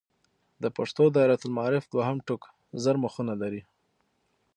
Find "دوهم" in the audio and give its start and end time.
1.93-2.17